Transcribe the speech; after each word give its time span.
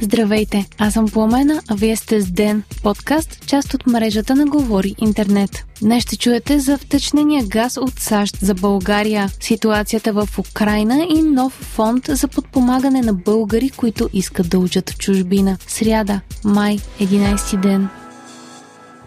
Здравейте, 0.00 0.66
аз 0.78 0.94
съм 0.94 1.08
Пламена, 1.08 1.62
а 1.68 1.74
вие 1.74 1.96
сте 1.96 2.20
с 2.20 2.30
Ден, 2.30 2.62
подкаст, 2.82 3.46
част 3.46 3.74
от 3.74 3.86
мрежата 3.86 4.34
на 4.34 4.46
Говори 4.46 4.94
Интернет. 4.98 5.64
Днес 5.82 6.02
ще 6.02 6.16
чуете 6.16 6.58
за 6.58 6.78
втечнения 6.78 7.44
газ 7.46 7.76
от 7.76 7.98
САЩ 7.98 8.36
за 8.40 8.54
България, 8.54 9.30
ситуацията 9.40 10.12
в 10.12 10.28
Украина 10.38 11.06
и 11.10 11.22
нов 11.22 11.52
фонд 11.52 12.04
за 12.08 12.28
подпомагане 12.28 13.00
на 13.00 13.14
българи, 13.14 13.70
които 13.70 14.08
искат 14.12 14.48
да 14.48 14.58
учат 14.58 14.90
в 14.90 14.98
чужбина. 14.98 15.58
Сряда, 15.66 16.20
май, 16.44 16.78
11 17.00 17.60
ден. 17.60 17.88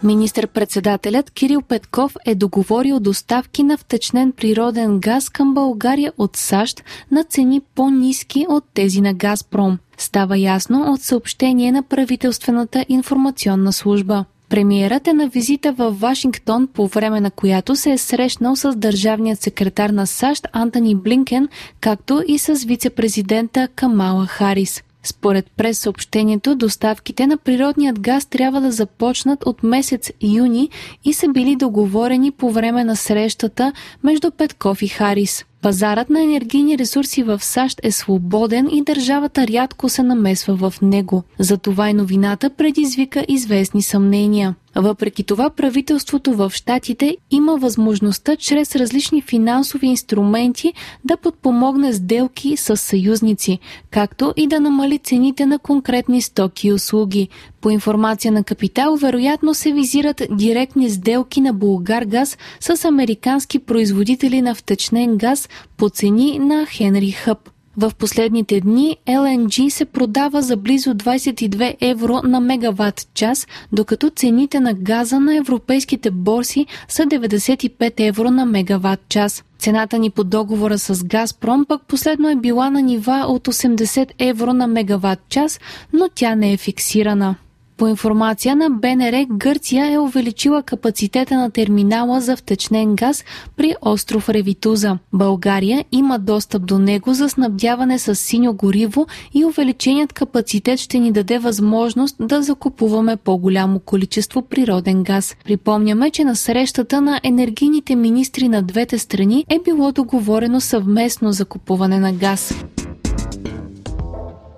Министър-председателят 0.04 1.32
Кирил 1.32 1.62
Петков 1.62 2.16
е 2.26 2.36
договорил 2.36 3.00
доставки 3.00 3.64
на 3.64 3.78
втечнен 3.78 4.32
природен 4.32 5.00
газ 5.00 5.30
към 5.30 5.54
България 5.54 6.14
от 6.18 6.36
САЩ 6.36 6.84
на 7.12 7.24
цени 7.24 7.62
по-низки 7.76 8.46
от 8.50 8.64
тези 8.74 9.02
на 9.02 9.14
Газпром. 9.14 9.78
Става 9.98 10.38
ясно 10.38 10.94
от 10.94 11.02
съобщение 11.02 11.72
на 11.72 11.84
правителствената 11.84 12.86
информационна 12.90 13.74
служба. 13.74 14.26
Премиерът 14.50 15.08
е 15.08 15.14
на 15.14 15.28
визита 15.28 15.72
в 15.72 15.92
Вашингтон, 15.92 16.68
по 16.68 16.88
време 16.88 17.22
на 17.22 17.32
която 17.32 17.76
се 17.76 17.92
е 17.92 17.98
срещнал 17.98 18.56
с 18.56 18.76
държавният 18.76 19.42
секретар 19.42 19.90
на 19.90 20.08
САЩ 20.08 20.48
Антони 20.54 20.96
Блинкен, 20.96 21.50
както 21.80 22.24
и 22.28 22.40
с 22.40 22.54
вице-президента 22.54 23.68
Камала 23.76 24.26
Харис. 24.26 24.84
Според 25.04 25.52
прес-съобщението, 25.58 26.56
доставките 26.56 27.28
на 27.28 27.38
природният 27.38 28.00
газ 28.00 28.26
трябва 28.26 28.62
да 28.62 28.72
започнат 28.72 29.46
от 29.46 29.64
месец 29.64 30.12
юни 30.22 30.70
и 31.06 31.14
са 31.14 31.28
били 31.28 31.56
договорени 31.56 32.32
по 32.32 32.52
време 32.52 32.84
на 32.84 32.96
срещата 32.96 33.74
между 34.04 34.32
Петков 34.32 34.82
и 34.82 34.88
Харис. 34.88 35.46
Пазарът 35.62 36.10
на 36.10 36.24
енергийни 36.24 36.78
ресурси 36.78 37.24
в 37.24 37.44
САЩ 37.44 37.80
е 37.84 37.92
свободен 37.92 38.70
и 38.72 38.84
държавата 38.84 39.48
рядко 39.48 39.90
се 39.90 40.04
намесва 40.04 40.56
в 40.56 40.74
него. 40.82 41.24
Затова 41.40 41.90
и 41.90 41.94
новината 41.94 42.50
предизвика 42.50 43.26
известни 43.28 43.82
съмнения. 43.82 44.56
Въпреки 44.76 45.24
това, 45.24 45.50
правителството 45.50 46.34
в 46.34 46.52
Штатите 46.54 47.18
има 47.32 47.58
възможността 47.58 48.36
чрез 48.36 48.76
различни 48.76 49.22
финансови 49.22 49.88
инструменти 49.88 50.74
да 51.06 51.18
подпомогне 51.18 51.94
сделки 51.94 52.58
с 52.58 52.78
съюзници, 52.78 53.60
както 53.90 54.34
и 54.38 54.48
да 54.48 54.60
намали 54.60 54.98
цените 54.98 55.46
на 55.46 55.60
конкретни 55.60 56.22
стоки 56.22 56.68
и 56.68 56.74
услуги. 56.74 57.30
По 57.62 57.70
информация 57.70 58.32
на 58.32 58.44
Капитал, 58.44 58.96
вероятно 58.96 59.54
се 59.54 59.72
визират 59.72 60.22
директни 60.32 60.90
сделки 60.90 61.42
на 61.42 61.54
Булгаргаз 61.54 62.38
с 62.60 62.86
американски 62.86 63.60
производители 63.60 64.42
на 64.42 64.56
втечнен 64.56 65.18
газ 65.18 65.50
по 65.78 65.90
цени 65.90 66.40
на 66.40 66.66
Хенри 66.66 67.12
Хъб. 67.12 67.50
В 67.78 67.92
последните 68.00 68.60
дни 68.60 68.98
LNG 69.08 69.70
се 69.70 69.86
продава 69.86 70.42
за 70.42 70.58
близо 70.58 70.90
22 70.90 71.76
евро 71.82 72.22
на 72.24 72.40
мегаватт 72.40 73.14
час, 73.14 73.48
докато 73.72 74.10
цените 74.10 74.60
на 74.60 74.74
газа 74.74 75.20
на 75.20 75.36
европейските 75.36 76.12
борси 76.12 76.66
са 76.88 77.04
95 77.04 77.94
евро 77.98 78.32
на 78.32 78.46
мегаватт 78.46 79.02
час. 79.10 79.44
Цената 79.60 80.00
ни 80.00 80.10
по 80.10 80.24
договора 80.24 80.78
с 80.78 81.04
Газпром 81.04 81.66
пък 81.66 81.82
последно 81.88 82.30
е 82.30 82.36
била 82.36 82.70
на 82.70 82.82
нива 82.82 83.26
от 83.28 83.48
80 83.48 84.10
евро 84.20 84.54
на 84.54 84.68
мегаватт 84.68 85.20
час, 85.30 85.60
но 85.94 86.10
тя 86.16 86.36
не 86.36 86.54
е 86.54 86.58
фиксирана. 86.58 87.36
По 87.82 87.88
информация 87.88 88.56
на 88.56 88.70
БНР, 88.70 89.26
Гърция 89.30 89.92
е 89.92 90.00
увеличила 90.00 90.64
капацитета 90.64 91.38
на 91.38 91.52
терминала 91.52 92.22
за 92.22 92.36
втечнен 92.36 92.96
газ 92.96 93.24
при 93.58 93.76
остров 93.82 94.30
Ревитуза. 94.30 94.98
България 95.14 95.86
има 95.92 96.20
достъп 96.20 96.66
до 96.66 96.80
него 96.80 97.14
за 97.14 97.30
снабдяване 97.30 98.00
с 98.00 98.16
синьо 98.16 98.54
гориво 98.54 99.08
и 99.34 99.46
увеличеният 99.46 100.14
капацитет 100.14 100.80
ще 100.80 101.00
ни 101.00 101.12
даде 101.12 101.40
възможност 101.40 102.16
да 102.20 102.42
закупуваме 102.42 103.16
по-голямо 103.16 103.80
количество 103.80 104.42
природен 104.42 105.04
газ. 105.04 105.36
Припомняме, 105.46 106.12
че 106.12 106.24
на 106.24 106.36
срещата 106.36 107.02
на 107.02 107.20
енергийните 107.24 107.96
министри 107.96 108.50
на 108.50 108.62
двете 108.62 108.98
страни 108.98 109.46
е 109.50 109.60
било 109.66 109.92
договорено 109.92 110.62
съвместно 110.62 111.32
закупуване 111.32 112.00
на 112.00 112.14
газ. 112.14 112.54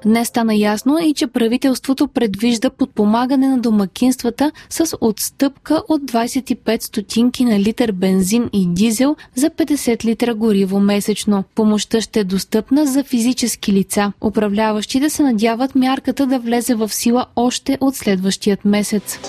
Днес 0.05 0.27
стана 0.27 0.55
ясно 0.55 0.99
и 0.99 1.13
че 1.13 1.27
правителството 1.27 2.07
предвижда 2.07 2.69
подпомагане 2.69 3.47
на 3.47 3.57
домакинствата 3.57 4.51
с 4.69 4.97
отстъпка 5.01 5.83
от 5.89 6.01
25 6.01 6.83
стотинки 6.83 7.45
на 7.45 7.59
литър 7.59 7.91
бензин 7.91 8.49
и 8.53 8.67
дизел 8.67 9.15
за 9.35 9.49
50 9.49 10.05
литра 10.05 10.35
гориво 10.35 10.79
месечно. 10.79 11.43
Помощта 11.55 12.01
ще 12.01 12.19
е 12.19 12.23
достъпна 12.23 12.85
за 12.85 13.03
физически 13.03 13.73
лица. 13.73 14.13
Управляващите 14.21 15.09
се 15.09 15.23
надяват 15.23 15.75
мярката 15.75 16.25
да 16.25 16.39
влезе 16.39 16.75
в 16.75 16.89
сила 16.89 17.25
още 17.35 17.77
от 17.81 17.95
следващият 17.95 18.65
месец. 18.65 19.19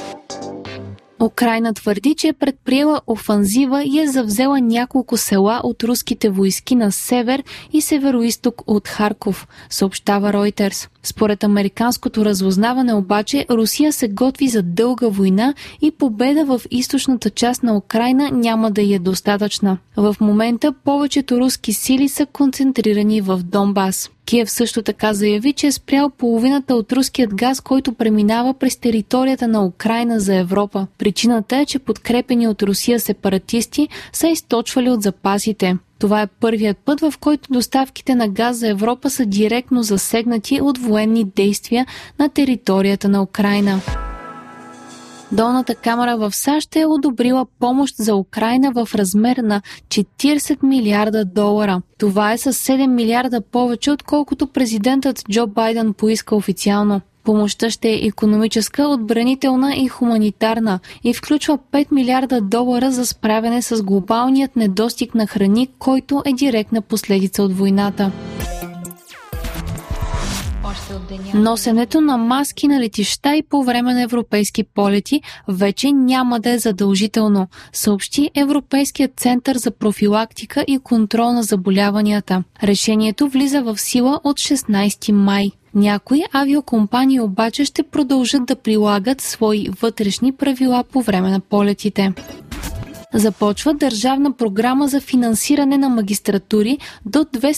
Украина 1.24 1.74
твърди, 1.74 2.14
че 2.14 2.28
е 2.28 2.32
предприела 2.32 3.00
офанзива 3.06 3.84
и 3.84 4.00
е 4.00 4.08
завзела 4.08 4.60
няколко 4.60 5.16
села 5.16 5.60
от 5.64 5.84
руските 5.84 6.30
войски 6.30 6.74
на 6.74 6.92
север 6.92 7.44
и 7.72 7.80
североисток 7.80 8.62
от 8.66 8.88
Харков, 8.88 9.48
съобщава 9.70 10.32
Reuters. 10.32 10.88
Според 11.02 11.44
американското 11.44 12.24
разузнаване 12.24 12.94
обаче, 12.94 13.46
Русия 13.50 13.92
се 13.92 14.08
готви 14.08 14.48
за 14.48 14.62
дълга 14.62 15.08
война 15.08 15.54
и 15.82 15.90
победа 15.90 16.44
в 16.44 16.60
източната 16.70 17.30
част 17.30 17.62
на 17.62 17.76
Украина 17.76 18.30
няма 18.32 18.70
да 18.70 18.94
е 18.94 18.98
достатъчна. 18.98 19.78
В 19.96 20.16
момента 20.20 20.72
повечето 20.84 21.40
руски 21.40 21.72
сили 21.72 22.08
са 22.08 22.26
концентрирани 22.26 23.20
в 23.20 23.38
Донбас. 23.38 24.10
Киев 24.24 24.50
също 24.50 24.82
така 24.82 25.14
заяви, 25.14 25.52
че 25.52 25.66
е 25.66 25.72
спрял 25.72 26.10
половината 26.10 26.74
от 26.74 26.92
руският 26.92 27.34
газ, 27.34 27.60
който 27.60 27.92
преминава 27.92 28.54
през 28.54 28.76
територията 28.76 29.48
на 29.48 29.64
Украина 29.64 30.20
за 30.20 30.34
Европа. 30.34 30.86
Причината 30.98 31.56
е, 31.56 31.66
че 31.66 31.78
подкрепени 31.78 32.48
от 32.48 32.62
Русия 32.62 33.00
сепаратисти 33.00 33.88
са 34.12 34.28
източвали 34.28 34.90
от 34.90 35.02
запасите. 35.02 35.76
Това 35.98 36.22
е 36.22 36.26
първият 36.26 36.78
път, 36.78 37.00
в 37.00 37.14
който 37.20 37.52
доставките 37.52 38.14
на 38.14 38.28
газ 38.28 38.56
за 38.56 38.68
Европа 38.68 39.10
са 39.10 39.26
директно 39.26 39.82
засегнати 39.82 40.60
от 40.60 40.78
военни 40.78 41.24
действия 41.24 41.86
на 42.18 42.28
територията 42.28 43.08
на 43.08 43.22
Украина. 43.22 43.80
Долната 45.34 45.74
камера 45.74 46.16
в 46.16 46.32
САЩ 46.32 46.76
е 46.76 46.86
одобрила 46.86 47.46
помощ 47.60 47.94
за 47.96 48.14
Украина 48.14 48.72
в 48.72 48.88
размер 48.94 49.36
на 49.36 49.62
40 49.88 50.62
милиарда 50.62 51.24
долара. 51.24 51.82
Това 51.98 52.32
е 52.32 52.38
с 52.38 52.52
7 52.52 52.86
милиарда 52.86 53.40
повече, 53.40 53.90
отколкото 53.90 54.46
президентът 54.46 55.24
Джо 55.30 55.46
Байден 55.46 55.94
поиска 55.94 56.36
официално. 56.36 57.00
Помощта 57.24 57.70
ще 57.70 57.88
е 57.88 58.06
економическа, 58.06 58.88
отбранителна 58.88 59.74
и 59.76 59.88
хуманитарна 59.88 60.80
и 61.04 61.14
включва 61.14 61.58
5 61.72 61.86
милиарда 61.92 62.40
долара 62.40 62.90
за 62.90 63.06
справяне 63.06 63.62
с 63.62 63.82
глобалният 63.82 64.56
недостиг 64.56 65.14
на 65.14 65.26
храни, 65.26 65.68
който 65.78 66.22
е 66.26 66.32
директна 66.32 66.82
последица 66.82 67.42
от 67.42 67.58
войната. 67.58 68.12
Носенето 71.34 72.00
на 72.00 72.16
маски 72.16 72.68
на 72.68 72.80
летища 72.80 73.36
и 73.36 73.42
по 73.42 73.64
време 73.64 73.94
на 73.94 74.02
европейски 74.02 74.64
полети 74.64 75.22
вече 75.48 75.92
няма 75.92 76.40
да 76.40 76.50
е 76.50 76.58
задължително, 76.58 77.48
съобщи 77.72 78.30
Европейският 78.34 79.12
център 79.16 79.56
за 79.56 79.70
профилактика 79.70 80.64
и 80.68 80.78
контрол 80.78 81.32
на 81.32 81.42
заболяванията. 81.42 82.42
Решението 82.62 83.28
влиза 83.28 83.62
в 83.62 83.78
сила 83.78 84.20
от 84.24 84.36
16 84.36 85.12
май. 85.12 85.50
Някои 85.74 86.22
авиокомпании 86.32 87.20
обаче 87.20 87.64
ще 87.64 87.82
продължат 87.82 88.46
да 88.46 88.56
прилагат 88.56 89.20
свои 89.20 89.68
вътрешни 89.80 90.32
правила 90.32 90.84
по 90.92 91.02
време 91.02 91.30
на 91.30 91.40
полетите 91.40 92.12
започва 93.14 93.74
държавна 93.74 94.32
програма 94.32 94.88
за 94.88 95.00
финансиране 95.00 95.78
на 95.78 95.88
магистратури 95.88 96.78
до 97.06 97.18
200 97.18 97.50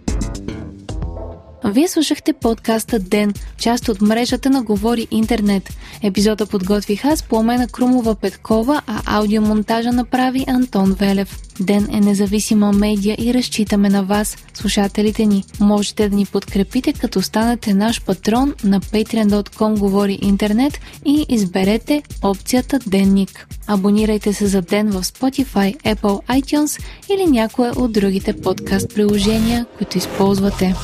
Вие 1.64 1.88
слушахте 1.88 2.32
подкаста 2.32 2.98
Ден, 2.98 3.34
част 3.58 3.88
от 3.88 4.00
мрежата 4.00 4.50
на 4.50 4.62
Говори 4.62 5.06
Интернет. 5.10 5.70
Епизода 6.02 6.46
подготвих 6.46 7.04
аз, 7.04 7.22
Пламена 7.22 7.68
Крумова 7.68 8.14
Петкова, 8.14 8.82
а 8.86 9.18
аудиомонтажа 9.18 9.92
направи 9.92 10.44
Антон 10.48 10.92
Велев. 10.92 11.38
Ден 11.60 11.88
е 11.92 12.00
независима 12.00 12.72
медия 12.72 13.16
и 13.18 13.34
разчитаме 13.34 13.88
на 13.88 14.02
вас, 14.04 14.36
слушателите 14.54 15.26
ни. 15.26 15.44
Можете 15.60 16.08
да 16.08 16.16
ни 16.16 16.26
подкрепите, 16.26 16.92
като 16.92 17.22
станете 17.22 17.74
наш 17.74 18.02
патрон 18.02 18.54
на 18.64 18.80
patreon.com 18.80 19.78
Говори 19.78 20.18
Интернет 20.22 20.78
и 21.04 21.26
изберете 21.28 22.02
опцията 22.22 22.78
Денник. 22.86 23.46
Абонирайте 23.66 24.32
се 24.32 24.46
за 24.46 24.62
Ден 24.62 24.90
в 24.90 25.04
Spotify, 25.04 25.76
Apple, 25.76 26.40
iTunes 26.40 26.82
или 27.14 27.30
някое 27.30 27.70
от 27.70 27.92
другите 27.92 28.32
подкаст 28.32 28.94
приложения, 28.94 29.66
които 29.78 29.98
използвате. 29.98 30.74